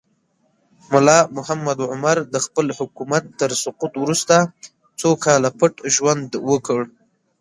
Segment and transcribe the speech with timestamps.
[0.91, 4.35] ملا محمد عمر د خپل حکومت تر سقوط وروسته
[4.99, 6.79] څو کاله پټ ژوند وکړ.